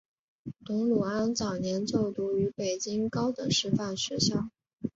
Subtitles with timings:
[0.65, 4.49] 董鲁安早年就读于北京高等师范学校。